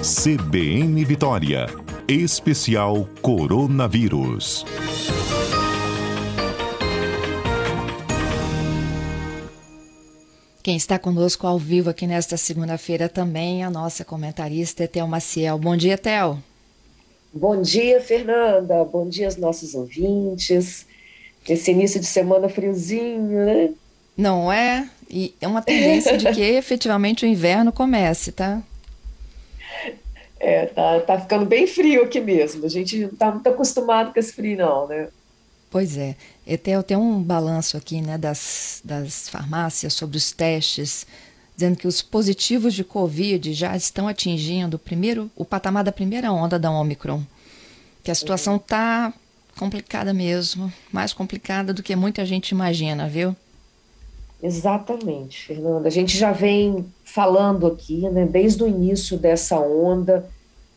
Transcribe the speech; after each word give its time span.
CBN 0.00 1.04
Vitória. 1.04 1.66
Especial 2.06 3.08
Coronavírus. 3.20 4.64
Quem 10.62 10.76
está 10.76 11.00
conosco 11.00 11.48
ao 11.48 11.58
vivo 11.58 11.90
aqui 11.90 12.06
nesta 12.06 12.36
segunda-feira 12.36 13.08
também 13.08 13.62
é 13.62 13.64
a 13.64 13.70
nossa 13.70 14.04
comentarista 14.04 14.84
Etel 14.84 15.08
Maciel. 15.08 15.58
Bom 15.58 15.76
dia, 15.76 15.94
Etel. 15.94 16.38
Bom 17.32 17.60
dia, 17.60 18.00
Fernanda. 18.00 18.84
Bom 18.84 19.08
dia 19.08 19.26
aos 19.26 19.36
nossos 19.36 19.74
ouvintes. 19.74 20.86
Esse 21.48 21.72
início 21.72 21.98
de 21.98 22.06
semana 22.06 22.48
friozinho, 22.48 23.44
né? 23.44 23.70
Não 24.16 24.52
é? 24.52 24.88
E 25.10 25.34
é 25.40 25.48
uma 25.48 25.60
tendência 25.60 26.16
de 26.16 26.30
que 26.30 26.40
efetivamente 26.56 27.26
o 27.26 27.28
inverno 27.28 27.72
comece, 27.72 28.30
tá? 28.30 28.62
É, 30.40 30.66
tá, 30.66 31.00
tá 31.00 31.20
ficando 31.20 31.44
bem 31.44 31.66
frio 31.66 32.04
aqui 32.04 32.20
mesmo. 32.20 32.64
A 32.64 32.68
gente 32.68 32.98
não 32.98 33.10
tá 33.10 33.32
muito 33.32 33.48
acostumado 33.48 34.12
com 34.12 34.20
esse 34.20 34.32
frio, 34.32 34.56
não, 34.56 34.86
né? 34.86 35.08
Pois 35.70 35.96
é. 35.98 36.16
Etel, 36.46 36.82
tem 36.82 36.96
um 36.96 37.22
balanço 37.22 37.76
aqui 37.76 38.00
né, 38.00 38.16
das, 38.16 38.80
das 38.84 39.28
farmácias 39.28 39.92
sobre 39.92 40.16
os 40.16 40.32
testes, 40.32 41.06
dizendo 41.54 41.76
que 41.76 41.86
os 41.86 42.00
positivos 42.00 42.72
de 42.72 42.84
Covid 42.84 43.52
já 43.52 43.76
estão 43.76 44.08
atingindo 44.08 44.76
o, 44.76 44.78
primeiro, 44.78 45.30
o 45.36 45.44
patamar 45.44 45.84
da 45.84 45.92
primeira 45.92 46.32
onda 46.32 46.58
da 46.58 46.70
Omicron. 46.70 47.22
Que 48.02 48.10
a 48.10 48.14
situação 48.14 48.56
está 48.56 49.12
complicada 49.58 50.14
mesmo, 50.14 50.72
mais 50.90 51.12
complicada 51.12 51.74
do 51.74 51.82
que 51.82 51.94
muita 51.96 52.24
gente 52.24 52.50
imagina, 52.50 53.08
viu? 53.08 53.36
Exatamente, 54.42 55.46
Fernanda. 55.46 55.88
A 55.88 55.90
gente 55.90 56.16
já 56.16 56.30
vem 56.30 56.86
falando 57.08 57.66
aqui, 57.66 58.08
né, 58.10 58.26
desde 58.26 58.62
o 58.62 58.68
início 58.68 59.16
dessa 59.16 59.58
onda, 59.58 60.28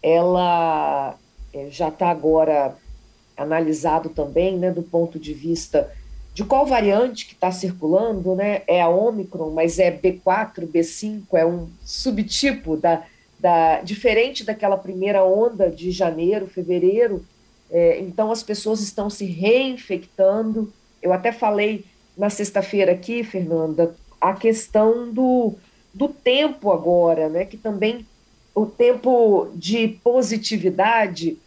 ela 0.01 1.15
é, 1.53 1.67
já 1.69 1.89
está 1.89 2.09
agora 2.09 2.73
analisado 3.35 4.09
também, 4.09 4.57
né, 4.57 4.71
do 4.71 4.81
ponto 4.81 5.19
de 5.19 5.33
vista 5.33 5.91
de 6.33 6.45
qual 6.45 6.65
variante 6.65 7.25
que 7.25 7.33
está 7.33 7.51
circulando, 7.51 8.33
né? 8.35 8.61
É 8.65 8.81
a 8.81 8.87
Omicron, 8.87 9.49
mas 9.49 9.77
é 9.79 9.91
B4, 9.91 10.65
B5, 10.65 11.23
é 11.33 11.45
um 11.45 11.67
subtipo 11.83 12.77
da, 12.77 13.03
da 13.37 13.81
diferente 13.81 14.45
daquela 14.45 14.77
primeira 14.77 15.25
onda 15.25 15.69
de 15.69 15.91
janeiro, 15.91 16.47
fevereiro. 16.47 17.25
É, 17.69 17.99
então 17.99 18.31
as 18.31 18.41
pessoas 18.41 18.79
estão 18.79 19.09
se 19.09 19.25
reinfectando. 19.25 20.71
Eu 21.01 21.11
até 21.11 21.33
falei 21.33 21.83
na 22.17 22.29
sexta-feira 22.29 22.93
aqui, 22.93 23.25
Fernanda, 23.25 23.93
a 24.21 24.33
questão 24.33 25.11
do, 25.11 25.57
do 25.93 26.07
tempo 26.07 26.71
agora, 26.71 27.29
né? 27.29 27.45
Que 27.45 27.57
também 27.57 28.05
o 28.53 28.65
tempo 28.65 29.49
de 29.55 29.87
positividade 30.03 31.37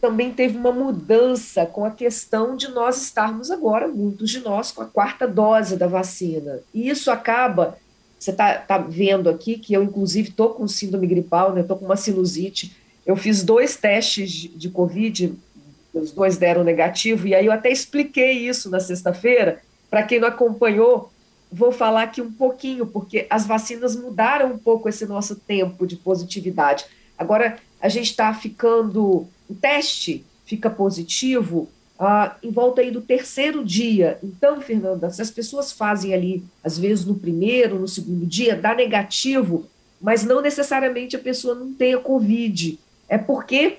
também 0.00 0.30
teve 0.30 0.56
uma 0.56 0.72
mudança 0.72 1.66
com 1.66 1.84
a 1.84 1.90
questão 1.90 2.56
de 2.56 2.68
nós 2.68 3.02
estarmos 3.02 3.50
agora, 3.50 3.88
muitos 3.88 4.30
de 4.30 4.40
nós, 4.40 4.70
com 4.70 4.82
a 4.82 4.86
quarta 4.86 5.26
dose 5.26 5.76
da 5.76 5.86
vacina. 5.86 6.60
E 6.72 6.88
isso 6.88 7.10
acaba, 7.10 7.76
você 8.18 8.30
está 8.30 8.54
tá 8.54 8.78
vendo 8.78 9.28
aqui 9.28 9.58
que 9.58 9.74
eu, 9.74 9.82
inclusive, 9.82 10.28
estou 10.28 10.50
com 10.50 10.68
síndrome 10.68 11.06
gripal, 11.06 11.52
né? 11.52 11.62
Estou 11.62 11.76
com 11.76 11.84
uma 11.84 11.96
sinusite. 11.96 12.76
Eu 13.04 13.16
fiz 13.16 13.42
dois 13.42 13.76
testes 13.76 14.30
de, 14.30 14.48
de 14.48 14.68
Covid, 14.68 15.34
os 15.94 16.12
dois 16.12 16.36
deram 16.36 16.62
negativo, 16.62 17.26
e 17.26 17.34
aí 17.34 17.46
eu 17.46 17.52
até 17.52 17.70
expliquei 17.70 18.32
isso 18.32 18.70
na 18.70 18.80
sexta-feira. 18.80 19.60
Para 19.88 20.02
quem 20.02 20.20
não 20.20 20.28
acompanhou, 20.28 21.10
vou 21.50 21.72
falar 21.72 22.02
aqui 22.02 22.20
um 22.20 22.32
pouquinho, 22.32 22.86
porque 22.86 23.26
as 23.30 23.46
vacinas 23.46 23.96
mudaram 23.96 24.52
um 24.52 24.58
pouco 24.58 24.88
esse 24.88 25.06
nosso 25.06 25.36
tempo 25.36 25.86
de 25.86 25.96
positividade. 25.96 26.84
Agora, 27.16 27.58
a 27.80 27.88
gente 27.88 28.10
está 28.10 28.32
ficando 28.34 29.26
o 29.48 29.54
teste 29.54 30.24
fica 30.46 30.70
positivo 30.70 31.68
ah, 31.98 32.36
em 32.42 32.50
volta 32.50 32.80
aí 32.80 32.90
do 32.90 33.00
terceiro 33.00 33.64
dia. 33.64 34.18
Então, 34.22 34.60
Fernanda, 34.60 35.10
se 35.10 35.20
as 35.20 35.30
pessoas 35.30 35.72
fazem 35.72 36.14
ali, 36.14 36.42
às 36.62 36.78
vezes 36.78 37.04
no 37.04 37.16
primeiro, 37.16 37.78
no 37.78 37.88
segundo 37.88 38.24
dia, 38.26 38.56
dá 38.56 38.74
negativo, 38.74 39.66
mas 40.00 40.24
não 40.24 40.40
necessariamente 40.40 41.16
a 41.16 41.18
pessoa 41.18 41.54
não 41.54 41.72
tenha 41.72 41.98
Covid. 41.98 42.78
É 43.08 43.18
porque 43.18 43.78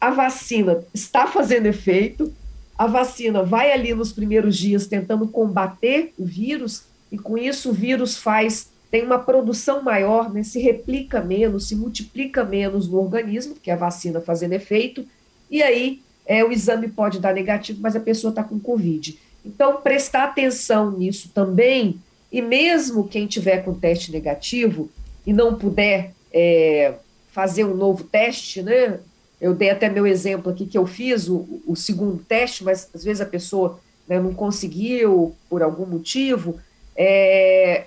a 0.00 0.10
vacina 0.10 0.82
está 0.92 1.26
fazendo 1.26 1.66
efeito, 1.66 2.32
a 2.76 2.86
vacina 2.86 3.42
vai 3.42 3.72
ali 3.72 3.94
nos 3.94 4.10
primeiros 4.10 4.56
dias 4.56 4.86
tentando 4.86 5.28
combater 5.28 6.14
o 6.18 6.24
vírus, 6.24 6.84
e 7.10 7.18
com 7.18 7.36
isso 7.36 7.70
o 7.70 7.72
vírus 7.72 8.16
faz, 8.16 8.70
tem 8.90 9.04
uma 9.04 9.18
produção 9.18 9.82
maior, 9.82 10.32
né, 10.32 10.42
se 10.42 10.60
replica 10.60 11.20
menos, 11.20 11.68
se 11.68 11.76
multiplica 11.76 12.44
menos 12.44 12.88
no 12.88 12.98
organismo, 12.98 13.54
que 13.54 13.70
é 13.70 13.74
a 13.74 13.76
vacina 13.76 14.20
fazendo 14.20 14.52
efeito, 14.52 15.06
e 15.50 15.62
aí 15.62 16.00
é, 16.26 16.44
o 16.44 16.52
exame 16.52 16.88
pode 16.88 17.18
dar 17.18 17.34
negativo, 17.34 17.80
mas 17.80 17.96
a 17.96 18.00
pessoa 18.00 18.30
está 18.30 18.44
com 18.44 18.58
Covid. 18.58 19.18
Então, 19.44 19.80
prestar 19.80 20.24
atenção 20.24 20.90
nisso 20.90 21.30
também, 21.34 21.98
e 22.30 22.40
mesmo 22.40 23.08
quem 23.08 23.26
tiver 23.26 23.64
com 23.64 23.74
teste 23.74 24.12
negativo 24.12 24.88
e 25.26 25.32
não 25.32 25.56
puder 25.56 26.12
é, 26.32 26.94
fazer 27.32 27.64
um 27.64 27.74
novo 27.74 28.04
teste, 28.04 28.62
né? 28.62 29.00
Eu 29.40 29.54
dei 29.54 29.70
até 29.70 29.88
meu 29.88 30.06
exemplo 30.06 30.52
aqui 30.52 30.66
que 30.66 30.76
eu 30.76 30.86
fiz 30.86 31.28
o, 31.28 31.62
o 31.66 31.74
segundo 31.74 32.22
teste, 32.22 32.62
mas 32.62 32.88
às 32.94 33.02
vezes 33.02 33.20
a 33.20 33.26
pessoa 33.26 33.80
né, 34.06 34.20
não 34.20 34.34
conseguiu 34.34 35.34
por 35.48 35.62
algum 35.62 35.86
motivo. 35.86 36.60
É, 36.96 37.84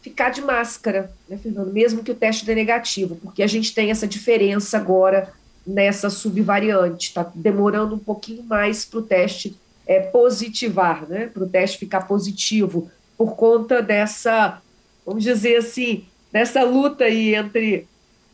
ficar 0.00 0.30
de 0.30 0.40
máscara, 0.40 1.12
né, 1.28 1.36
Fernando? 1.36 1.72
Mesmo 1.72 2.02
que 2.02 2.10
o 2.10 2.14
teste 2.14 2.46
dê 2.46 2.54
negativo, 2.54 3.16
porque 3.16 3.42
a 3.42 3.46
gente 3.46 3.74
tem 3.74 3.90
essa 3.90 4.06
diferença 4.06 4.78
agora 4.78 5.32
nessa 5.66 6.08
subvariante. 6.08 7.08
Está 7.08 7.30
demorando 7.34 7.94
um 7.94 7.98
pouquinho 7.98 8.42
mais 8.42 8.84
para 8.84 8.98
o 9.00 9.02
teste 9.02 9.56
é, 9.86 10.00
positivar, 10.00 11.06
né? 11.08 11.26
Para 11.26 11.44
o 11.44 11.48
teste 11.48 11.78
ficar 11.78 12.02
positivo, 12.02 12.90
por 13.16 13.34
conta 13.34 13.82
dessa, 13.82 14.62
vamos 15.04 15.24
dizer 15.24 15.56
assim, 15.56 16.04
dessa 16.30 16.62
luta 16.62 17.04
aí 17.04 17.34
entre 17.34 17.86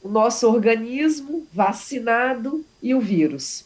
o 0.02 0.08
nosso 0.08 0.46
organismo 0.46 1.46
vacinado 1.52 2.64
e 2.82 2.94
o 2.94 3.00
vírus. 3.00 3.64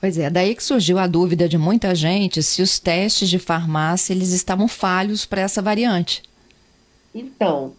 Pois 0.00 0.16
é, 0.16 0.30
daí 0.30 0.54
que 0.54 0.62
surgiu 0.62 0.98
a 0.98 1.06
dúvida 1.06 1.48
de 1.48 1.58
muita 1.58 1.94
gente 1.94 2.42
se 2.42 2.62
os 2.62 2.78
testes 2.78 3.28
de 3.28 3.38
farmácia 3.38 4.14
eles 4.14 4.30
estavam 4.30 4.66
falhos 4.66 5.26
para 5.26 5.42
essa 5.42 5.60
variante. 5.60 6.22
Então, 7.14 7.74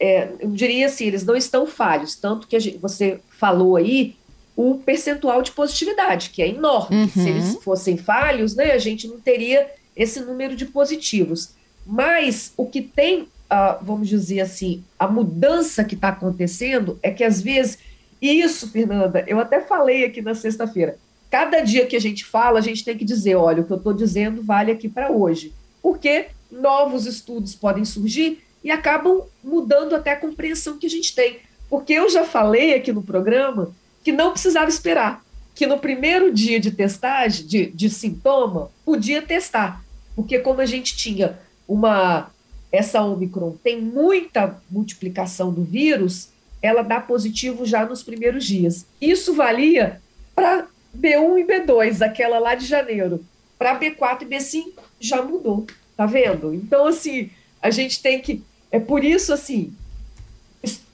é, 0.00 0.28
eu 0.40 0.50
diria 0.50 0.86
assim, 0.86 1.06
eles 1.06 1.24
não 1.24 1.36
estão 1.36 1.66
falhos, 1.66 2.14
tanto 2.14 2.46
que 2.46 2.58
gente, 2.58 2.78
você 2.78 3.20
falou 3.28 3.76
aí 3.76 4.16
o 4.56 4.76
percentual 4.76 5.42
de 5.42 5.50
positividade, 5.50 6.30
que 6.30 6.40
é 6.40 6.48
enorme. 6.48 6.96
Uhum. 6.96 7.08
Se 7.08 7.28
eles 7.28 7.56
fossem 7.62 7.96
falhos, 7.98 8.54
né, 8.54 8.72
a 8.72 8.78
gente 8.78 9.06
não 9.06 9.20
teria 9.20 9.68
esse 9.94 10.20
número 10.20 10.56
de 10.56 10.64
positivos. 10.64 11.50
Mas 11.84 12.52
o 12.56 12.64
que 12.66 12.80
tem, 12.80 13.22
uh, 13.22 13.76
vamos 13.82 14.08
dizer 14.08 14.40
assim, 14.40 14.82
a 14.98 15.06
mudança 15.06 15.84
que 15.84 15.94
está 15.94 16.08
acontecendo 16.08 16.98
é 17.02 17.10
que 17.10 17.22
às 17.22 17.42
vezes, 17.42 17.78
isso, 18.20 18.70
Fernanda, 18.70 19.24
eu 19.26 19.38
até 19.38 19.60
falei 19.60 20.04
aqui 20.04 20.22
na 20.22 20.34
sexta-feira, 20.34 20.96
cada 21.30 21.60
dia 21.60 21.86
que 21.86 21.96
a 21.96 22.00
gente 22.00 22.24
fala, 22.24 22.58
a 22.58 22.62
gente 22.62 22.84
tem 22.84 22.96
que 22.96 23.04
dizer, 23.04 23.34
olha, 23.34 23.62
o 23.62 23.66
que 23.66 23.72
eu 23.72 23.76
estou 23.76 23.92
dizendo 23.92 24.42
vale 24.42 24.70
aqui 24.70 24.88
para 24.88 25.10
hoje. 25.10 25.52
Porque 25.82 26.26
novos 26.50 27.06
estudos 27.06 27.54
podem 27.54 27.84
surgir 27.84 28.42
e 28.62 28.70
acabam 28.70 29.22
mudando 29.42 29.94
até 29.94 30.12
a 30.12 30.20
compreensão 30.20 30.78
que 30.78 30.86
a 30.86 30.90
gente 30.90 31.14
tem. 31.14 31.38
Porque 31.68 31.92
eu 31.92 32.08
já 32.08 32.24
falei 32.24 32.74
aqui 32.74 32.92
no 32.92 33.02
programa 33.02 33.70
que 34.02 34.12
não 34.12 34.30
precisava 34.30 34.68
esperar, 34.68 35.24
que 35.54 35.66
no 35.66 35.78
primeiro 35.78 36.32
dia 36.32 36.60
de 36.60 36.70
testagem, 36.70 37.46
de, 37.46 37.66
de 37.66 37.90
sintoma, 37.90 38.70
podia 38.84 39.20
testar, 39.20 39.84
porque 40.14 40.38
como 40.38 40.60
a 40.60 40.66
gente 40.66 40.96
tinha 40.96 41.38
uma 41.66 42.30
essa 42.70 43.02
Omicron 43.02 43.56
tem 43.62 43.80
muita 43.80 44.60
multiplicação 44.70 45.52
do 45.52 45.62
vírus, 45.62 46.28
ela 46.60 46.82
dá 46.82 47.00
positivo 47.00 47.64
já 47.64 47.86
nos 47.86 48.02
primeiros 48.02 48.44
dias. 48.44 48.86
Isso 49.00 49.34
valia 49.34 50.00
para 50.34 50.66
B1 50.96 51.38
e 51.38 51.44
B2, 51.44 52.04
aquela 52.04 52.38
lá 52.38 52.54
de 52.54 52.66
janeiro. 52.66 53.24
Para 53.58 53.78
B4 53.78 54.22
e 54.22 54.26
B5 54.26 54.72
já 55.00 55.22
mudou, 55.22 55.66
tá 55.96 56.06
vendo? 56.06 56.54
Então 56.54 56.86
assim, 56.86 57.30
a 57.60 57.70
gente 57.70 58.02
tem 58.02 58.20
que 58.20 58.42
é 58.70 58.78
por 58.78 59.04
isso 59.04 59.32
assim, 59.32 59.72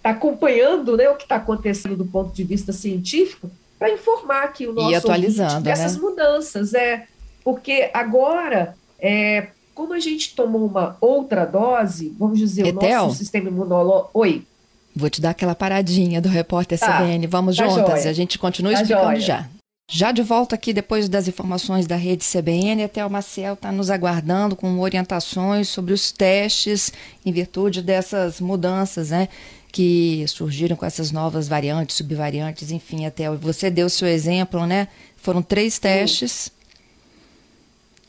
acompanhando 0.04 0.96
né, 0.96 1.08
o 1.08 1.16
que 1.16 1.25
está 1.25 1.37
acontecendo 1.37 1.96
do 1.96 2.04
ponto 2.04 2.32
de 2.32 2.44
vista 2.44 2.72
científico 2.72 3.50
para 3.78 3.90
informar 3.90 4.44
aqui 4.44 4.66
o 4.66 4.72
nosso 4.72 4.90
e 4.90 4.94
atualizando 4.94 5.62
dessas 5.62 5.96
né? 5.96 6.02
mudanças. 6.02 6.75
É, 6.75 7.06
porque 7.43 7.90
agora, 7.93 8.76
é, 9.00 9.49
como 9.75 9.93
a 9.93 9.99
gente 9.99 10.34
tomou 10.34 10.66
uma 10.66 10.96
outra 11.00 11.44
dose, 11.44 12.14
vamos 12.19 12.38
dizer, 12.38 12.66
Etel, 12.66 13.02
o 13.02 13.06
nosso 13.06 13.19
sistema 13.19 13.49
imunológico. 13.49 14.10
Oi. 14.14 14.44
Vou 14.94 15.08
te 15.08 15.20
dar 15.20 15.31
aquela 15.31 15.54
paradinha 15.54 16.20
do 16.20 16.28
repórter 16.28 16.78
tá, 16.78 17.00
CBN. 17.00 17.26
Vamos 17.26 17.56
tá 17.56 17.66
juntas, 17.66 18.06
a 18.06 18.12
gente 18.12 18.38
continua 18.38 18.72
tá 18.72 18.82
explicando 18.82 19.06
joia. 19.06 19.20
já. 19.20 19.49
Já 19.94 20.11
de 20.11 20.23
volta 20.23 20.55
aqui 20.55 20.73
depois 20.73 21.06
das 21.06 21.29
informações 21.29 21.87
da 21.87 21.97
rede 21.97 22.25
CBN, 22.25 22.83
até 22.83 23.05
o 23.05 23.11
Maciel 23.11 23.53
está 23.53 23.71
nos 23.71 23.91
aguardando 23.91 24.56
com 24.56 24.81
orientações 24.81 25.69
sobre 25.69 25.93
os 25.93 26.11
testes 26.11 26.91
em 27.27 27.31
virtude 27.31 27.83
dessas 27.83 28.41
mudanças, 28.41 29.11
né? 29.11 29.29
que 29.71 30.25
surgiram 30.29 30.77
com 30.77 30.87
essas 30.87 31.12
novas 31.12 31.47
variantes, 31.47 31.97
subvariantes, 31.97 32.71
enfim, 32.71 33.05
até 33.05 33.29
você 33.31 33.71
deu 33.71 33.87
o 33.87 33.91
seu 33.91 34.09
exemplo, 34.09 34.67
né? 34.67 34.89
Foram 35.17 35.43
três 35.43 35.79
testes. 35.79 36.50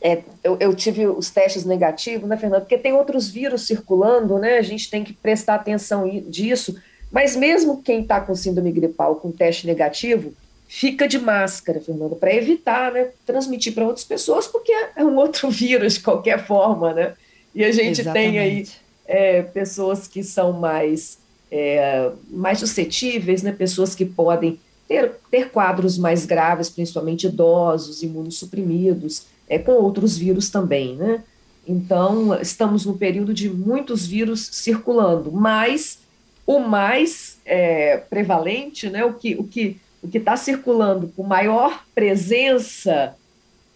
É, 0.01 0.21
eu, 0.41 0.57
eu, 0.61 0.73
tive 0.73 1.05
os 1.05 1.29
testes 1.31 1.65
negativos, 1.65 2.29
né, 2.29 2.37
Fernanda? 2.37 2.61
Porque 2.61 2.77
tem 2.77 2.93
outros 2.93 3.29
vírus 3.29 3.67
circulando, 3.67 4.37
né? 4.39 4.57
A 4.57 4.61
gente 4.61 4.89
tem 4.89 5.03
que 5.03 5.11
prestar 5.11 5.55
atenção 5.55 6.09
disso. 6.29 6.77
Mas 7.11 7.35
mesmo 7.35 7.81
quem 7.81 8.03
está 8.03 8.21
com 8.21 8.33
síndrome 8.35 8.71
gripal 8.71 9.17
com 9.17 9.31
teste 9.31 9.67
negativo, 9.67 10.33
fica 10.75 11.07
de 11.07 11.19
máscara, 11.19 11.79
Fernanda, 11.79 12.15
para 12.15 12.33
evitar 12.33 12.91
né, 12.91 13.09
transmitir 13.27 13.75
para 13.75 13.85
outras 13.85 14.03
pessoas, 14.03 14.47
porque 14.47 14.71
é 14.95 15.05
um 15.05 15.15
outro 15.17 15.47
vírus 15.53 15.93
de 15.93 15.99
qualquer 15.99 16.47
forma, 16.47 16.91
né? 16.91 17.13
E 17.53 17.63
a 17.63 17.71
gente 17.71 18.01
Exatamente. 18.01 18.31
tem 18.31 18.39
aí 18.39 18.67
é, 19.05 19.43
pessoas 19.43 20.07
que 20.07 20.23
são 20.23 20.51
mais, 20.51 21.19
é, 21.51 22.09
mais 22.27 22.57
suscetíveis, 22.57 23.43
né? 23.43 23.51
Pessoas 23.51 23.93
que 23.93 24.03
podem 24.03 24.59
ter, 24.87 25.11
ter 25.29 25.51
quadros 25.51 25.95
mais 25.95 26.25
graves, 26.25 26.71
principalmente 26.71 27.27
idosos, 27.27 28.01
imunossuprimidos 28.01 29.27
é, 29.47 29.59
com 29.59 29.73
outros 29.73 30.17
vírus 30.17 30.49
também, 30.49 30.95
né? 30.95 31.23
Então, 31.67 32.33
estamos 32.41 32.83
no 32.83 32.97
período 32.97 33.31
de 33.31 33.47
muitos 33.47 34.07
vírus 34.07 34.49
circulando, 34.51 35.31
mas 35.31 35.99
o 36.47 36.57
mais 36.57 37.37
é, 37.45 37.97
prevalente, 37.97 38.89
né, 38.89 39.05
o 39.05 39.13
que 39.13 39.35
o 39.35 39.43
que 39.43 39.77
o 40.03 40.07
que 40.09 40.17
está 40.17 40.35
circulando 40.35 41.07
com 41.15 41.23
maior 41.23 41.85
presença 41.95 43.15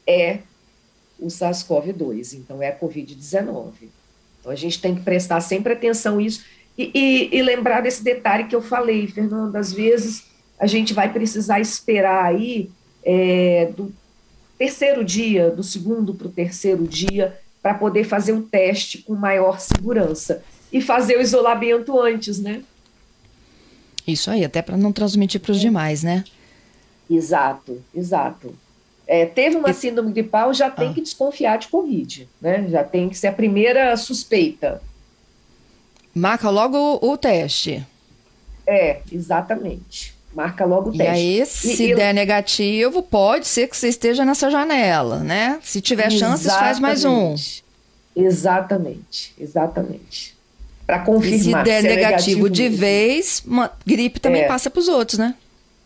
é 0.06 0.39
o 1.18 1.27
SARS-CoV-2, 1.27 2.33
então 2.33 2.62
é 2.62 2.68
a 2.68 2.77
Covid-19. 2.77 3.71
Então 4.39 4.51
a 4.51 4.56
gente 4.56 4.81
tem 4.81 4.94
que 4.94 5.01
prestar 5.01 5.39
sempre 5.39 5.74
atenção 5.74 6.18
nisso 6.18 6.44
e, 6.77 6.91
e, 6.94 7.38
e, 7.38 7.41
lembrar 7.41 7.81
desse 7.81 8.03
detalhe 8.03 8.44
que 8.44 8.56
eu 8.56 8.62
falei, 8.62 9.07
Fernando, 9.07 9.56
às 9.56 9.74
vezes 9.74 10.25
a 10.59 10.68
gente 10.68 10.94
vai 10.94 11.12
precisar 11.12 11.59
esperar 11.59 12.25
aí 12.25 12.69
é, 13.03 13.71
do 13.75 13.91
terceiro 14.57 15.03
dia, 15.03 15.50
do 15.50 15.63
segundo 15.63 16.13
para 16.13 16.27
o 16.27 16.31
terceiro 16.31 16.85
dia, 16.88 17.35
para 17.63 17.74
poder 17.74 18.03
fazer 18.03 18.33
um 18.33 18.44
teste 18.44 19.00
com 19.00 19.15
maior 19.15 19.59
segurança. 19.59 20.44
E 20.71 20.81
fazer 20.81 21.18
o 21.18 21.21
isolamento 21.21 22.00
antes, 22.00 22.39
né? 22.39 22.62
Isso 24.07 24.31
aí, 24.31 24.45
até 24.45 24.62
para 24.62 24.77
não 24.77 24.92
transmitir 24.92 25.42
para 25.42 25.51
os 25.51 25.59
demais, 25.59 26.01
né? 26.01 26.24
Exato, 27.09 27.81
exato. 27.94 28.56
É, 29.06 29.25
teve 29.25 29.56
uma 29.56 29.74
síndrome 29.74 30.12
gripal, 30.12 30.54
já 30.54 30.69
tem 30.69 30.89
ah. 30.89 30.94
que 30.94 31.01
desconfiar 31.01 31.57
de 31.57 31.68
Covid, 31.68 32.27
né? 32.42 32.68
Já 32.69 32.83
tem 32.83 33.09
que 33.09 33.18
ser 33.18 33.27
a 33.27 33.33
primeira 33.33 33.95
suspeita. 33.98 34.81
Marca 36.13 36.50
logo 36.50 37.00
o, 37.01 37.18
teste. 37.18 37.86
É, 38.65 39.01
exatamente 39.12 40.18
marca 40.38 40.65
logo 40.65 40.92
o 40.92 40.94
teste. 40.95 41.03
E 41.03 41.42
aí, 41.42 41.45
se 41.48 41.92
e, 41.92 41.95
der 41.95 42.13
negativo, 42.13 43.01
pode 43.01 43.48
ser 43.48 43.68
que 43.68 43.75
você 43.75 43.88
esteja 43.88 44.24
nessa 44.24 44.51
janela, 44.51 45.19
né? 45.19 45.60
Se 45.63 45.81
tiver 45.81 46.12
chances, 46.12 46.53
faz 46.53 46.80
mais 46.80 47.03
um. 47.03 47.33
Exatamente, 48.15 49.33
exatamente. 49.39 50.37
Para 50.88 51.00
confirmar. 51.00 51.38
E 51.38 51.44
se 51.44 51.51
der 51.51 51.81
se 51.81 51.88
é 51.88 51.95
negativo, 51.95 52.44
negativo, 52.44 52.50
de 52.50 52.69
vez, 52.69 53.44
uma 53.45 53.72
gripe 53.86 54.19
também 54.19 54.44
é. 54.44 54.48
passa 54.48 54.69
para 54.69 54.80
os 54.80 54.88
outros, 54.88 55.19
né? 55.19 55.36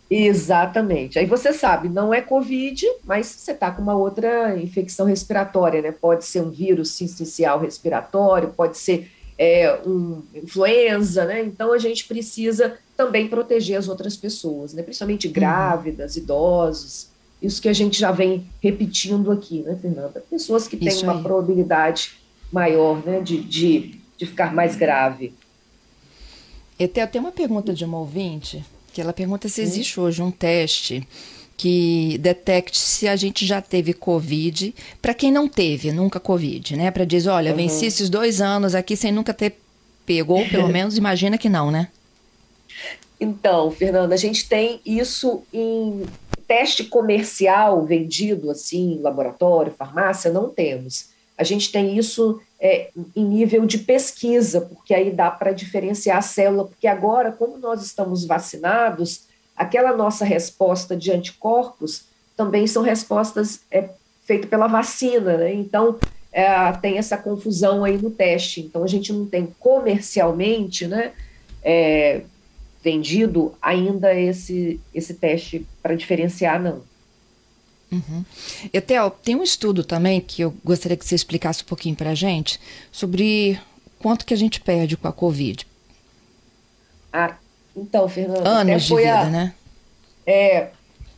Exatamente. 0.10 1.18
Aí 1.18 1.26
você 1.26 1.52
sabe, 1.54 1.90
não 1.90 2.14
é 2.14 2.22
Covid, 2.22 2.86
mas 3.04 3.28
você 3.28 3.52
está 3.52 3.72
com 3.72 3.82
uma 3.82 3.96
outra 3.96 4.58
infecção 4.58 5.06
respiratória, 5.06 5.82
né? 5.82 5.92
Pode 5.92 6.26
ser 6.26 6.42
um 6.42 6.50
vírus 6.50 6.92
sincicial 6.92 7.60
respiratório, 7.60 8.50
pode 8.50 8.78
ser 8.78 9.10
é, 9.38 9.80
um 9.86 10.22
influenza, 10.36 11.26
né? 11.26 11.42
Então 11.42 11.74
a 11.74 11.78
gente 11.78 12.06
precisa 12.06 12.78
também 12.96 13.28
proteger 13.28 13.78
as 13.78 13.88
outras 13.88 14.16
pessoas, 14.16 14.74
né? 14.74 14.84
principalmente 14.84 15.28
uhum. 15.28 15.34
grávidas, 15.34 16.16
uhum. 16.16 16.22
idosos, 16.22 17.10
isso 17.42 17.62
que 17.62 17.68
a 17.68 17.74
gente 17.74 18.00
já 18.00 18.12
vem 18.12 18.46
repetindo 18.62 19.32
aqui, 19.32 19.62
né, 19.62 19.76
Fernanda? 19.82 20.24
Pessoas 20.30 20.68
que 20.68 20.78
têm 20.78 21.02
uma 21.02 21.24
probabilidade 21.24 22.14
maior 22.52 23.04
né, 23.04 23.20
de, 23.20 23.42
de, 23.42 24.01
de 24.22 24.28
ficar 24.28 24.54
mais 24.54 24.76
grave. 24.76 25.34
Eu 26.78 26.88
tenho 26.88 27.26
uma 27.26 27.32
pergunta 27.32 27.74
de 27.74 27.84
uma 27.84 27.98
ouvinte, 27.98 28.64
que 28.94 29.02
ela 29.02 29.14
pergunta 29.14 29.50
se 29.50 29.62
existe 29.62 30.00
hoje 30.00 30.22
um 30.22 30.30
teste 30.30 31.08
que 31.58 32.20
detecte 32.20 32.78
se 32.78 33.08
a 33.08 33.16
gente 33.16 33.46
já 33.46 33.62
teve 33.62 33.94
Covid, 33.94 34.76
para 35.02 35.16
quem 35.16 35.32
não 35.32 35.48
teve 35.48 35.92
nunca 35.92 36.20
Covid, 36.20 36.76
né? 36.76 36.92
Para 36.92 37.04
dizer, 37.04 37.30
olha, 37.30 37.52
uhum. 37.52 37.58
venci 37.58 37.88
esses 37.88 38.10
dois 38.10 38.42
anos 38.42 38.76
aqui 38.76 38.96
sem 38.96 39.12
nunca 39.12 39.34
ter 39.34 39.58
pego, 40.06 40.34
ou 40.34 40.48
pelo 40.48 40.68
menos 40.70 40.98
imagina 40.98 41.38
que 41.38 41.50
não, 41.50 41.72
né? 41.72 41.88
Então, 43.20 43.72
Fernanda, 43.72 44.14
a 44.14 44.18
gente 44.18 44.48
tem 44.48 44.80
isso 44.86 45.44
em 45.52 46.06
teste 46.48 46.84
comercial 46.84 47.84
vendido 47.86 48.52
assim, 48.52 49.00
laboratório, 49.02 49.74
farmácia, 49.76 50.32
não 50.32 50.50
temos. 50.50 51.10
A 51.38 51.44
gente 51.44 51.72
tem 51.72 51.98
isso 51.98 52.40
é, 52.62 52.92
em 53.16 53.26
nível 53.26 53.66
de 53.66 53.80
pesquisa, 53.80 54.62
porque 54.62 54.94
aí 54.94 55.10
dá 55.10 55.32
para 55.32 55.52
diferenciar 55.52 56.20
a 56.20 56.22
célula, 56.22 56.66
porque 56.66 56.86
agora, 56.86 57.32
como 57.32 57.58
nós 57.58 57.82
estamos 57.82 58.24
vacinados, 58.24 59.24
aquela 59.56 59.98
nossa 59.98 60.24
resposta 60.24 60.96
de 60.96 61.12
anticorpos 61.12 62.06
também 62.38 62.68
são 62.68 62.84
respostas 62.84 63.62
é, 63.72 63.90
feitas 64.26 64.48
pela 64.48 64.68
vacina, 64.68 65.38
né? 65.38 65.54
Então, 65.54 65.98
é, 66.32 66.72
tem 66.74 67.00
essa 67.00 67.18
confusão 67.18 67.84
aí 67.84 67.98
no 67.98 68.12
teste. 68.12 68.62
Então, 68.62 68.84
a 68.84 68.88
gente 68.88 69.12
não 69.12 69.26
tem 69.26 69.48
comercialmente, 69.60 70.88
né? 70.88 71.14
É, 71.64 72.22
vendido 72.84 73.54
ainda 73.62 74.14
esse, 74.14 74.80
esse 74.94 75.16
teste 75.16 75.66
para 75.82 75.96
diferenciar, 75.96 76.62
não. 76.62 76.84
Uhum. 77.92 78.24
Etel, 78.72 79.12
tem 79.12 79.36
um 79.36 79.44
estudo 79.44 79.84
também 79.84 80.22
que 80.22 80.42
eu 80.42 80.54
gostaria 80.64 80.96
que 80.96 81.06
você 81.06 81.16
explicasse 81.16 81.64
um 81.64 81.66
pouquinho 81.66 81.96
para 81.96 82.12
a 82.12 82.16
gente 82.16 82.60
sobre 82.92 83.60
quanto 84.00 84.26
que 84.26 84.34
a 84.34 84.38
gente 84.38 84.62
perde 84.62 84.96
com 84.96 85.08
a 85.08 85.12
Covid. 85.12 85.68
Ah, 87.12 87.36
então, 87.76 88.08
Fernanda, 88.08 88.50
anos 88.50 88.84
de 88.84 88.96
vida, 88.96 89.20
a, 89.20 89.30
né? 89.30 89.54
É, 90.26 90.70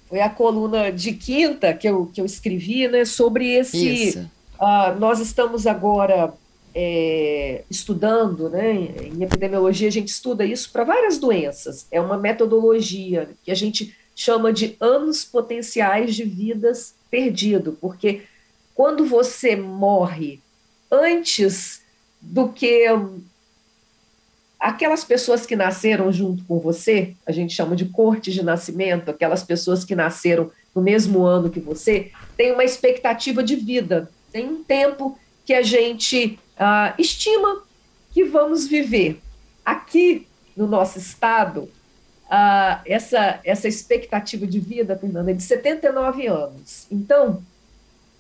foi 0.10 0.22
a 0.22 0.30
coluna 0.30 0.92
de 0.92 1.14
quinta 1.14 1.74
que 1.74 1.88
eu, 1.88 2.08
que 2.08 2.20
eu 2.20 2.25
escrevi, 2.25 2.88
né, 2.88 3.06
sobre 3.06 3.54
esse. 3.54 4.28
Uh, 4.60 5.00
nós 5.00 5.20
estamos 5.20 5.68
agora 5.68 6.34
é, 6.74 7.64
estudando, 7.70 8.50
né, 8.50 8.74
em 8.74 9.22
epidemiologia 9.24 9.88
a 9.88 9.92
gente 9.92 10.10
estuda 10.10 10.44
isso 10.46 10.72
para 10.72 10.84
várias 10.84 11.20
doenças. 11.20 11.86
É 11.92 12.02
uma 12.02 12.18
metodologia 12.18 13.30
que 13.44 13.52
a 13.52 13.56
gente 13.56 13.96
chama 14.15 14.54
de 14.54 14.75
anos 14.79 15.24
potenciais 15.24 16.15
de 16.15 16.24
vidas 16.24 16.96
perdido, 17.10 17.77
porque 17.79 18.24
quando 18.75 19.05
você 19.05 19.55
morre 19.55 20.39
antes 20.91 21.82
do 22.22 22.50
que 22.50 22.88
aquelas 24.60 25.03
pessoas 25.03 25.46
que 25.46 25.55
nasceram 25.55 26.12
junto 26.12 26.43
com 26.46 26.60
você, 26.60 27.15
a 27.25 27.32
gente 27.32 27.53
chama 27.53 27.75
de 27.75 27.86
corte 27.86 28.32
de 28.32 28.43
nascimento, 28.43 29.10
aquelas 29.10 29.43
pessoas 29.43 29.84
que 29.84 29.93
nasceram 29.93 30.51
no 30.74 30.82
mesmo 30.82 31.24
ano 31.24 31.50
que 31.50 31.60
você, 31.60 32.12
tem 32.38 32.53
uma 32.53 32.63
expectativa 32.63 33.43
de 33.43 33.55
vida, 33.55 34.10
tem 34.32 34.48
um 34.48 34.63
tempo 34.63 35.20
que 35.46 35.53
a 35.53 35.62
gente 35.62 36.39
uh, 36.55 36.93
estima 36.98 37.63
que 38.12 38.24
vamos 38.24 38.65
viver. 38.65 39.20
Aqui 39.65 40.27
no 40.55 40.65
nosso 40.67 40.98
estado, 40.98 41.70
uh, 42.34 42.82
essa, 42.86 43.40
essa 43.44 43.68
expectativa 43.68 44.48
de 44.48 44.60
vida, 44.60 44.98
Fernanda, 44.98 45.30
é 45.30 45.34
de 45.36 45.44
79 45.44 46.25
anos. 46.28 46.88
Então, 46.90 47.44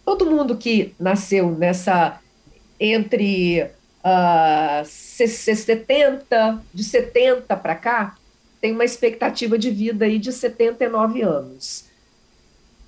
todo 0.05 0.29
mundo 0.29 0.55
que 0.55 0.93
nasceu 0.99 1.49
nessa 1.51 2.19
entre 2.79 3.63
uh, 3.63 4.85
70, 4.85 6.61
de 6.73 6.83
70 6.83 7.55
para 7.55 7.75
cá, 7.75 8.15
tem 8.61 8.71
uma 8.71 8.85
expectativa 8.85 9.57
de 9.57 9.71
vida 9.71 10.05
aí 10.05 10.19
de 10.19 10.31
79 10.31 11.21
anos. 11.21 11.85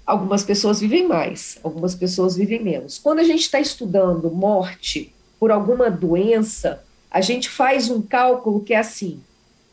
Algumas 0.05 0.43
pessoas 0.43 0.79
vivem 0.79 1.07
mais, 1.07 1.57
algumas 1.63 1.95
pessoas 1.95 2.35
vivem 2.35 2.61
menos. 2.61 2.99
Quando 2.99 3.19
a 3.19 3.23
gente 3.23 3.41
está 3.41 3.59
estudando 3.59 4.29
morte 4.29 5.13
por 5.39 5.51
alguma 5.51 5.89
doença, 5.89 6.83
a 7.09 7.21
gente 7.21 7.49
faz 7.49 7.89
um 7.89 8.01
cálculo 8.01 8.61
que 8.61 8.73
é 8.73 8.77
assim. 8.77 9.19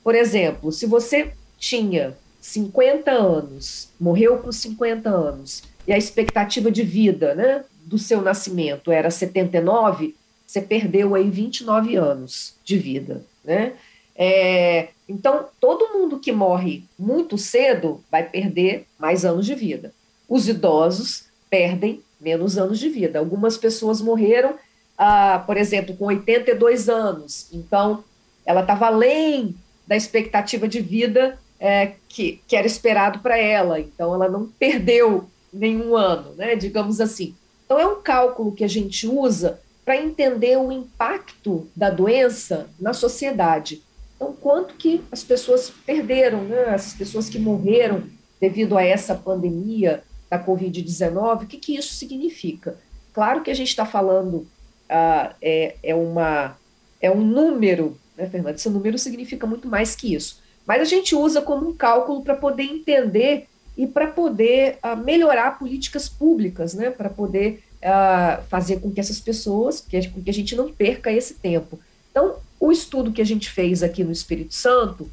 Por 0.03 0.15
exemplo, 0.15 0.73
se 0.73 0.87
você 0.87 1.35
tinha 1.63 2.19
50 2.41 3.09
anos, 3.13 3.89
morreu 4.01 4.39
com 4.39 4.51
50 4.51 5.09
anos, 5.09 5.63
e 5.87 5.93
a 5.93 5.97
expectativa 5.97 6.73
de 6.73 6.83
vida 6.83 7.37
né, 7.37 7.65
do 7.85 7.99
seu 7.99 8.21
nascimento 8.21 8.91
era 8.91 9.13
79, 9.13 10.17
você 10.45 10.61
perdeu 10.61 11.15
aí 11.15 11.31
29 11.31 11.95
anos 11.95 12.57
de 12.65 12.77
vida. 12.77 13.25
Né? 13.45 13.75
É, 14.17 14.89
então, 15.09 15.47
todo 15.61 15.93
mundo 15.97 16.19
que 16.19 16.33
morre 16.33 16.85
muito 16.99 17.39
cedo 17.39 18.03
vai 18.11 18.29
perder 18.29 18.87
mais 18.99 19.25
anos 19.25 19.47
de 19.47 19.55
vida. 19.55 19.95
Os 20.29 20.49
idosos 20.49 21.27
perdem 21.49 22.03
menos 22.21 22.59
anos 22.59 22.81
de 22.81 22.89
vida. 22.89 23.21
Algumas 23.21 23.57
pessoas 23.57 24.01
morreram 24.01 24.59
ah, 24.99 25.43
por 25.47 25.57
exemplo, 25.57 25.97
com 25.97 26.07
82 26.07 26.89
anos. 26.89 27.49
Então, 27.53 28.05
ela 28.45 28.61
estava 28.63 28.87
além 28.87 29.55
da 29.87 29.97
expectativa 29.97 30.69
de 30.69 30.81
vida 30.81 31.39
é, 31.63 31.93
que, 32.09 32.43
que 32.49 32.57
era 32.57 32.67
esperado 32.67 33.21
para 33.21 33.39
ela. 33.39 33.79
Então, 33.79 34.13
ela 34.13 34.29
não 34.29 34.49
perdeu 34.49 35.31
nenhum 35.53 35.97
ano, 35.97 36.35
né? 36.35 36.57
digamos 36.57 37.01
assim. 37.01 37.37
Então, 37.65 37.79
é 37.79 37.87
um 37.87 38.03
cálculo 38.03 38.51
que 38.51 38.65
a 38.65 38.69
gente 38.69 39.07
usa 39.07 39.61
para 39.85 39.97
entender 39.97 40.59
o 40.59 40.73
impacto 40.73 41.69
da 41.77 41.89
doença 41.89 42.69
na 42.81 42.93
sociedade. 42.93 43.81
Então, 44.17 44.33
quanto 44.33 44.75
que 44.75 45.05
as 45.13 45.23
pessoas 45.23 45.71
perderam, 45.87 46.43
né? 46.43 46.65
as 46.65 46.95
pessoas 46.95 47.29
que 47.29 47.39
morreram 47.39 48.03
devido 48.41 48.77
a 48.77 48.83
essa 48.83 49.15
pandemia 49.15 50.03
da 50.29 50.45
Covid-19, 50.45 51.45
o 51.45 51.47
que, 51.47 51.59
que 51.59 51.77
isso 51.77 51.95
significa? 51.95 52.77
Claro 53.13 53.41
que 53.41 53.51
a 53.53 53.55
gente 53.55 53.69
está 53.69 53.87
falando, 53.87 54.49
ah, 54.89 55.33
é, 55.41 55.77
é, 55.81 55.95
uma, 55.95 56.57
é 57.01 57.09
um 57.09 57.21
número, 57.21 57.97
né, 58.17 58.27
Fernanda? 58.27 58.57
Esse 58.57 58.69
número 58.69 58.99
significa 58.99 59.47
muito 59.47 59.69
mais 59.69 59.95
que 59.95 60.13
isso. 60.13 60.42
Mas 60.67 60.81
a 60.81 60.85
gente 60.85 61.15
usa 61.15 61.41
como 61.43 61.69
um 61.69 61.75
cálculo 61.75 62.23
para 62.23 62.35
poder 62.35 62.65
entender 62.65 63.49
e 63.77 63.87
para 63.87 64.07
poder 64.07 64.79
ah, 64.83 64.95
melhorar 64.95 65.59
políticas 65.59 66.09
públicas, 66.09 66.75
né? 66.75 66.91
para 66.91 67.09
poder 67.09 67.63
uh, 67.83 68.43
fazer 68.49 68.81
com 68.81 68.91
que 68.91 69.01
essas 69.01 69.21
pessoas, 69.21 69.81
que, 69.81 70.09
com 70.09 70.23
que 70.23 70.31
a 70.31 70.35
gente 70.35 70.55
não 70.55 70.73
perca 70.73 71.11
esse 71.11 71.35
tempo. 71.35 71.79
Então, 72.11 72.37
o 72.61 72.71
estudo 72.71 73.13
que 73.13 73.23
a 73.23 73.27
gente 73.27 73.51
fez 73.51 73.83
aqui 73.83 74.05
no 74.05 74.13
Espírito 74.13 74.55
Santo, 74.55 75.11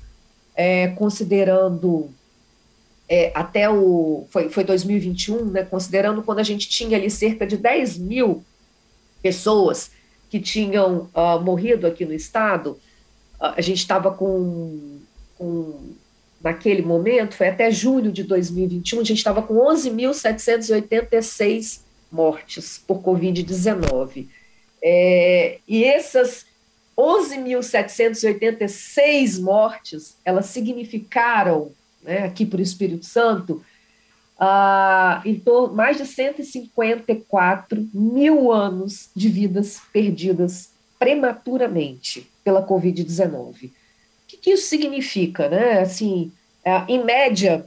é, 0.55 0.89
considerando 0.89 2.09
é, 3.07 3.31
até 3.33 3.69
o. 3.69 4.27
Foi, 4.29 4.49
foi 4.49 4.63
2021, 4.63 5.45
né, 5.45 5.63
considerando 5.63 6.21
quando 6.21 6.39
a 6.39 6.43
gente 6.43 6.69
tinha 6.69 6.97
ali 6.97 7.09
cerca 7.09 7.47
de 7.47 7.57
10 7.57 7.97
mil 7.97 8.43
pessoas 9.21 9.91
que 10.29 10.39
tinham 10.39 11.09
uh, 11.13 11.41
morrido 11.41 11.87
aqui 11.87 12.05
no 12.05 12.13
estado, 12.13 12.71
uh, 13.41 13.55
a 13.57 13.61
gente 13.61 13.79
estava 13.79 14.11
com, 14.11 14.99
com. 15.39 15.95
Naquele 16.41 16.81
momento, 16.81 17.35
foi 17.35 17.49
até 17.49 17.69
julho 17.69 18.13
de 18.13 18.23
2021, 18.23 19.01
a 19.01 19.03
gente 19.03 19.17
estava 19.17 19.41
com 19.41 19.55
11.786 19.55 21.81
mortes 22.09 22.81
por 22.87 23.01
Covid-19. 23.01 24.25
É, 24.81 25.57
e 25.67 25.83
essas 25.83 26.45
11.786 26.97 29.41
mortes, 29.41 30.15
elas 30.25 30.47
significaram, 30.47 31.71
né, 32.03 32.25
aqui 32.25 32.45
para 32.45 32.59
o 32.59 32.63
Espírito 32.63 33.05
Santo, 33.05 33.61
uh, 34.39 35.21
em 35.25 35.35
torno, 35.35 35.75
mais 35.75 35.97
de 35.97 36.05
154 36.05 37.87
mil 37.93 38.51
anos 38.51 39.09
de 39.15 39.29
vidas 39.29 39.81
perdidas 39.93 40.71
prematuramente 40.97 42.27
pela 42.43 42.65
Covid-19. 42.65 43.71
Que, 44.41 44.51
isso 44.51 44.67
significa? 44.67 45.49
Né? 45.49 45.79
Assim, 45.81 46.31
uh, 46.65 46.85
em 46.87 47.03
média, 47.03 47.65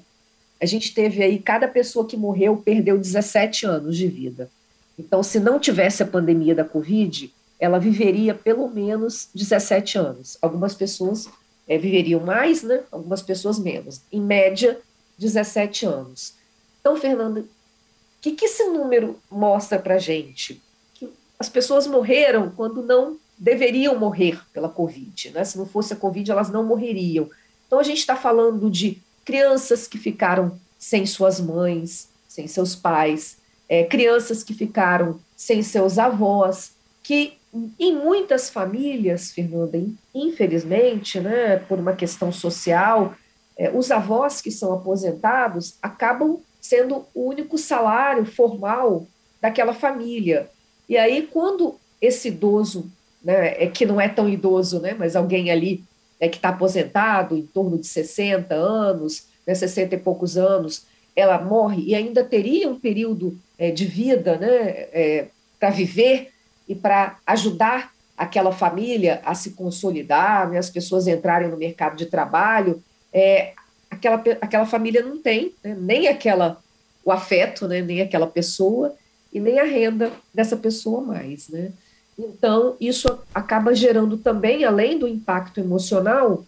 a 0.60 0.66
gente 0.66 0.94
teve 0.94 1.22
aí, 1.22 1.38
cada 1.38 1.66
pessoa 1.68 2.06
que 2.06 2.16
morreu 2.16 2.56
perdeu 2.56 2.98
17 2.98 3.66
anos 3.66 3.96
de 3.96 4.06
vida. 4.06 4.50
Então, 4.98 5.22
se 5.22 5.40
não 5.40 5.58
tivesse 5.58 6.02
a 6.02 6.06
pandemia 6.06 6.54
da 6.54 6.64
Covid, 6.64 7.32
ela 7.58 7.78
viveria 7.78 8.34
pelo 8.34 8.68
menos 8.68 9.28
17 9.34 9.98
anos. 9.98 10.36
Algumas 10.40 10.74
pessoas 10.74 11.28
é, 11.66 11.78
viveriam 11.78 12.20
mais, 12.20 12.62
né? 12.62 12.82
algumas 12.90 13.22
pessoas 13.22 13.58
menos. 13.58 14.00
Em 14.12 14.20
média, 14.20 14.78
17 15.18 15.86
anos. 15.86 16.34
Então, 16.80 16.96
Fernanda, 16.96 17.40
o 17.40 17.46
que, 18.20 18.32
que 18.32 18.46
esse 18.46 18.64
número 18.64 19.18
mostra 19.30 19.78
para 19.78 19.98
gente? 19.98 20.60
Que 20.94 21.08
as 21.38 21.48
pessoas 21.48 21.86
morreram 21.86 22.50
quando 22.50 22.82
não 22.82 23.16
deveriam 23.42 23.98
morrer 23.98 24.40
pela 24.52 24.68
Covid. 24.68 25.30
Né? 25.30 25.42
Se 25.42 25.58
não 25.58 25.66
fosse 25.66 25.92
a 25.92 25.96
Covid, 25.96 26.30
elas 26.30 26.48
não 26.48 26.62
morreriam. 26.62 27.28
Então, 27.66 27.80
a 27.80 27.82
gente 27.82 27.98
está 27.98 28.14
falando 28.14 28.70
de 28.70 29.02
crianças 29.24 29.88
que 29.88 29.98
ficaram 29.98 30.56
sem 30.78 31.04
suas 31.04 31.40
mães, 31.40 32.08
sem 32.28 32.46
seus 32.46 32.76
pais, 32.76 33.36
é, 33.68 33.82
crianças 33.82 34.44
que 34.44 34.54
ficaram 34.54 35.18
sem 35.36 35.60
seus 35.60 35.98
avós, 35.98 36.72
que 37.02 37.32
em 37.80 37.96
muitas 37.96 38.48
famílias, 38.48 39.32
Fernanda, 39.32 39.82
infelizmente, 40.14 41.18
né, 41.18 41.56
por 41.56 41.80
uma 41.80 41.94
questão 41.94 42.30
social, 42.30 43.14
é, 43.56 43.70
os 43.70 43.90
avós 43.90 44.40
que 44.40 44.52
são 44.52 44.72
aposentados 44.72 45.74
acabam 45.82 46.38
sendo 46.60 47.04
o 47.12 47.26
único 47.26 47.58
salário 47.58 48.24
formal 48.24 49.04
daquela 49.40 49.74
família. 49.74 50.48
E 50.88 50.96
aí, 50.96 51.26
quando 51.26 51.74
esse 52.00 52.28
idoso, 52.28 52.88
né, 53.24 53.62
é 53.62 53.66
que 53.66 53.86
não 53.86 54.00
é 54.00 54.08
tão 54.08 54.28
idoso, 54.28 54.80
né, 54.80 54.94
mas 54.98 55.16
alguém 55.16 55.50
ali 55.50 55.84
é, 56.20 56.28
que 56.28 56.36
está 56.36 56.50
aposentado, 56.50 57.36
em 57.36 57.46
torno 57.46 57.78
de 57.78 57.86
60 57.86 58.54
anos, 58.54 59.26
né, 59.46 59.54
60 59.54 59.94
e 59.94 59.98
poucos 59.98 60.36
anos, 60.36 60.84
ela 61.14 61.40
morre 61.40 61.82
e 61.82 61.94
ainda 61.94 62.24
teria 62.24 62.68
um 62.68 62.78
período 62.78 63.38
é, 63.58 63.70
de 63.70 63.84
vida 63.84 64.36
né, 64.38 64.48
é, 64.48 65.26
para 65.58 65.70
viver 65.70 66.30
e 66.68 66.74
para 66.74 67.18
ajudar 67.26 67.92
aquela 68.16 68.52
família 68.52 69.20
a 69.24 69.34
se 69.34 69.50
consolidar, 69.50 70.48
né, 70.50 70.58
as 70.58 70.70
pessoas 70.70 71.06
entrarem 71.06 71.48
no 71.48 71.56
mercado 71.56 71.96
de 71.96 72.06
trabalho, 72.06 72.82
é, 73.12 73.52
aquela, 73.90 74.22
aquela 74.40 74.66
família 74.66 75.02
não 75.02 75.18
tem 75.18 75.54
né, 75.62 75.76
nem 75.78 76.08
aquela 76.08 76.60
o 77.04 77.10
afeto, 77.10 77.66
né, 77.66 77.82
nem 77.82 78.00
aquela 78.00 78.26
pessoa 78.26 78.94
e 79.32 79.40
nem 79.40 79.58
a 79.58 79.64
renda 79.64 80.12
dessa 80.32 80.56
pessoa 80.56 81.00
mais, 81.00 81.48
né? 81.48 81.72
Então, 82.18 82.76
isso 82.80 83.08
acaba 83.34 83.74
gerando 83.74 84.16
também, 84.18 84.64
além 84.64 84.98
do 84.98 85.08
impacto 85.08 85.58
emocional, 85.58 86.44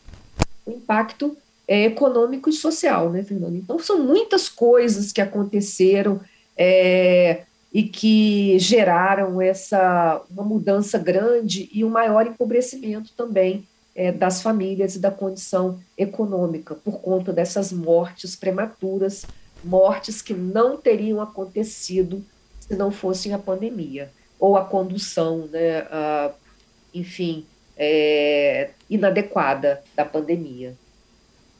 o 0.66 0.70
impacto 0.70 1.36
é, 1.66 1.84
econômico 1.84 2.50
e 2.50 2.52
social, 2.52 3.10
né, 3.10 3.22
Fernando? 3.22 3.56
Então, 3.56 3.78
são 3.78 4.02
muitas 4.02 4.48
coisas 4.48 5.12
que 5.12 5.20
aconteceram 5.20 6.20
é, 6.56 7.42
e 7.72 7.82
que 7.82 8.58
geraram 8.58 9.40
essa 9.40 10.22
uma 10.30 10.44
mudança 10.44 10.98
grande 10.98 11.68
e 11.72 11.84
um 11.84 11.88
maior 11.88 12.26
empobrecimento 12.26 13.12
também 13.16 13.66
é, 13.94 14.12
das 14.12 14.42
famílias 14.42 14.94
e 14.94 14.98
da 14.98 15.10
condição 15.10 15.80
econômica 15.96 16.74
por 16.74 17.00
conta 17.00 17.32
dessas 17.32 17.72
mortes 17.72 18.36
prematuras, 18.36 19.24
mortes 19.64 20.20
que 20.20 20.34
não 20.34 20.76
teriam 20.76 21.20
acontecido 21.20 22.22
se 22.60 22.74
não 22.74 22.90
fossem 22.90 23.32
a 23.32 23.38
pandemia 23.38 24.10
ou 24.44 24.58
a 24.58 24.64
condução, 24.66 25.48
né, 25.50 25.86
a, 25.90 26.30
enfim, 26.92 27.46
é, 27.78 28.68
inadequada 28.90 29.82
da 29.96 30.04
pandemia. 30.04 30.74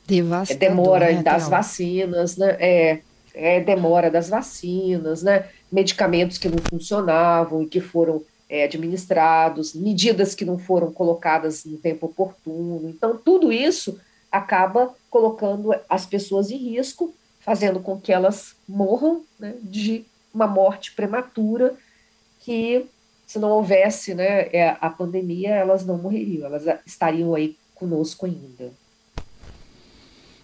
Devastador, 0.07 0.63
é 0.63 0.69
demora 0.69 1.13
né, 1.13 1.23
das 1.23 1.49
vacinas, 1.49 2.37
né? 2.37 2.57
É, 2.61 3.01
é, 3.33 3.61
demora 3.61 4.11
das 4.11 4.29
vacinas, 4.29 5.23
né? 5.23 5.47
Medicamentos 5.73 6.37
que 6.37 6.47
não 6.47 6.59
funcionavam 6.59 7.63
e 7.63 7.67
que 7.67 7.81
foram 7.81 8.23
é, 8.51 8.65
administrados, 8.65 9.73
medidas 9.75 10.35
que 10.35 10.45
não 10.45 10.59
foram 10.59 10.93
colocadas 10.93 11.65
no 11.65 11.79
tempo 11.79 12.05
oportuno. 12.05 12.91
Então, 12.91 13.17
tudo 13.17 13.51
isso 13.51 13.99
acaba 14.31 14.95
colocando 15.09 15.75
as 15.89 16.05
pessoas 16.05 16.51
em 16.51 16.59
risco, 16.59 17.15
fazendo 17.41 17.81
com 17.81 17.99
que 17.99 18.13
elas 18.13 18.55
morram 18.69 19.23
né, 19.41 19.55
de 19.63 20.05
uma 20.35 20.47
morte 20.47 20.93
prematura 20.93 21.75
que 22.45 22.87
se 23.27 23.39
não 23.39 23.51
houvesse 23.51 24.15
né, 24.15 24.49
é, 24.53 24.77
a 24.81 24.91
pandemia, 24.91 25.51
elas 25.51 25.85
não 25.85 25.97
morreriam, 25.97 26.47
elas 26.47 26.63
estariam 26.87 27.35
aí 27.35 27.57
conosco 27.75 28.27
ainda. 28.27 28.71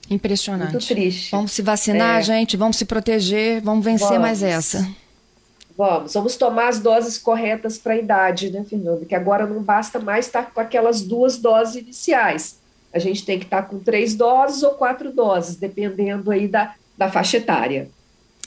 Impressionante. 0.09 0.73
Muito 0.73 0.87
triste. 0.87 1.31
Vamos 1.31 1.53
se 1.53 1.63
vacinar, 1.63 2.19
é. 2.19 2.23
gente, 2.23 2.57
vamos 2.57 2.77
se 2.77 2.85
proteger, 2.85 3.61
vamos 3.63 3.85
vencer 3.85 4.09
vamos. 4.09 4.23
mais 4.23 4.43
essa. 4.43 4.89
Vamos, 5.77 6.13
vamos 6.13 6.37
tomar 6.37 6.69
as 6.69 6.81
doses 6.81 7.17
corretas 7.17 7.79
para 7.79 7.93
a 7.93 7.97
idade, 7.97 8.51
né, 8.51 8.65
Fernando? 8.69 9.07
Que 9.07 9.15
agora 9.15 9.47
não 9.47 9.63
basta 9.63 10.01
mais 10.01 10.27
estar 10.27 10.51
com 10.51 10.61
aquelas 10.61 11.03
duas 11.03 11.37
doses 11.37 11.77
iniciais. 11.77 12.59
A 12.93 12.99
gente 12.99 13.25
tem 13.25 13.39
que 13.39 13.45
estar 13.45 13.63
com 13.63 13.79
três 13.79 14.15
doses 14.15 14.63
ou 14.65 14.73
quatro 14.73 15.13
doses, 15.13 15.55
dependendo 15.57 16.31
aí 16.31 16.49
da, 16.49 16.75
da 16.99 17.09
faixa 17.09 17.37
etária. 17.37 17.89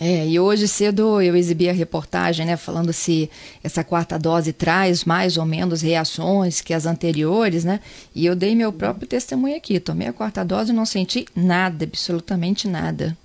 É, 0.06 0.28
e 0.28 0.38
hoje 0.38 0.68
cedo 0.68 1.22
eu 1.22 1.34
exibi 1.34 1.70
a 1.70 1.72
reportagem, 1.72 2.46
né, 2.46 2.58
falando 2.58 2.92
se 2.92 3.30
essa 3.64 3.86
quarta 3.86 4.20
dose 4.20 4.52
traz 4.52 5.06
mais 5.06 5.38
ou 5.38 5.46
menos 5.46 5.82
reações 5.82 6.60
que 6.60 6.74
as 6.74 6.86
anteriores, 6.86 7.64
né? 7.64 7.80
E 8.14 8.26
eu 8.26 8.36
dei 8.36 8.54
meu 8.54 8.74
próprio 8.74 9.08
testemunho 9.08 9.56
aqui. 9.56 9.80
Tomei 9.80 10.10
a 10.10 10.12
quarta 10.12 10.44
dose 10.44 10.74
e 10.74 10.76
não 10.76 10.86
senti 10.86 11.26
nada, 11.34 11.86
absolutamente 11.86 12.68
nada. 12.68 13.18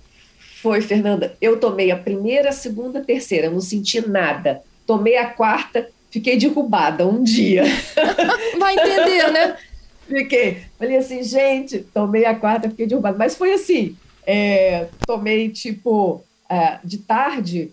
Foi, 0.61 0.79
Fernanda. 0.79 1.35
Eu 1.41 1.59
tomei 1.59 1.91
a 1.91 1.97
primeira, 1.97 2.47
a 2.47 2.53
segunda, 2.53 2.99
a 2.99 3.03
terceira, 3.03 3.49
não 3.49 3.59
senti 3.59 3.99
nada. 4.07 4.61
Tomei 4.87 5.17
a 5.17 5.25
quarta, 5.25 5.89
fiquei 6.09 6.37
derrubada 6.37 7.05
um 7.05 7.21
dia. 7.21 7.63
Vai 8.57 8.75
entender, 8.75 9.29
né? 9.33 9.57
Fiquei. 10.07 10.61
Falei 10.79 10.95
assim, 10.95 11.23
gente, 11.23 11.79
tomei 11.93 12.23
a 12.23 12.33
quarta, 12.33 12.69
fiquei 12.69 12.87
derrubada. 12.87 13.17
Mas 13.17 13.35
foi 13.35 13.51
assim, 13.51 13.97
é, 14.25 14.87
tomei 15.05 15.49
tipo 15.49 16.23
é, 16.49 16.79
de 16.83 16.97
tarde, 16.97 17.71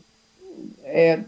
é, 0.85 1.21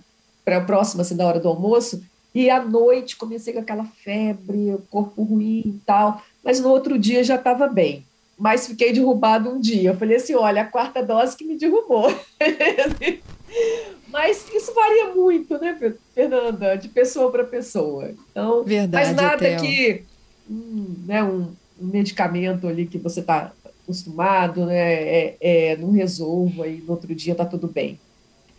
para 0.44 0.58
a 0.58 0.64
próxima, 0.64 1.02
assim, 1.02 1.16
da 1.16 1.26
hora 1.26 1.40
do 1.40 1.48
almoço, 1.48 2.02
e 2.34 2.50
à 2.50 2.62
noite 2.62 3.16
comecei 3.16 3.52
com 3.52 3.60
aquela 3.60 3.84
febre, 3.84 4.76
corpo 4.90 5.22
ruim 5.22 5.62
e 5.64 5.80
tal. 5.84 6.22
mas 6.44 6.60
no 6.60 6.68
outro 6.68 6.98
dia 6.98 7.24
já 7.24 7.34
estava 7.34 7.66
bem. 7.66 8.04
Mas 8.38 8.68
fiquei 8.68 8.92
derrubado 8.92 9.50
um 9.50 9.60
dia. 9.60 9.90
Eu 9.90 9.96
falei 9.96 10.16
assim: 10.16 10.34
olha, 10.34 10.62
a 10.62 10.66
quarta 10.66 11.02
dose 11.02 11.36
que 11.36 11.44
me 11.44 11.58
derrubou. 11.58 12.06
mas 14.08 14.46
isso 14.54 14.72
varia 14.72 15.12
muito, 15.12 15.58
né, 15.58 15.76
Fernanda? 16.14 16.76
De 16.76 16.88
pessoa 16.88 17.32
para 17.32 17.42
pessoa. 17.42 18.12
Então, 18.30 18.62
Verdade, 18.62 19.06
mas 19.06 19.16
nada 19.16 19.56
que 19.56 20.04
um, 20.48 20.94
né, 21.06 21.24
um, 21.24 21.52
um 21.80 21.86
medicamento 21.86 22.68
ali 22.68 22.86
que 22.86 22.98
você 22.98 23.20
está 23.20 23.52
acostumado, 23.88 24.66
né, 24.66 24.76
é, 24.76 25.36
é, 25.40 25.76
não 25.76 25.90
resolva 25.90 26.68
e 26.68 26.76
no 26.76 26.92
outro 26.92 27.14
dia 27.14 27.32
está 27.32 27.46
tudo 27.46 27.66
bem. 27.66 27.98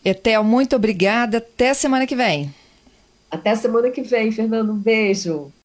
Etel, 0.03 0.43
muito 0.43 0.75
obrigada. 0.75 1.37
Até 1.37 1.73
semana 1.73 2.07
que 2.07 2.15
vem. 2.15 2.53
Até 3.29 3.55
semana 3.55 3.91
que 3.91 4.01
vem, 4.01 4.31
Fernando. 4.31 4.71
Um 4.71 4.77
beijo. 4.77 5.51